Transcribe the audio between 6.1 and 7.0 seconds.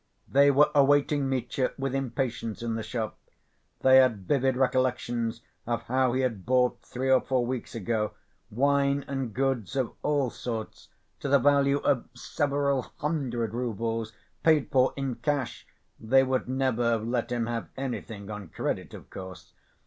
he had bought,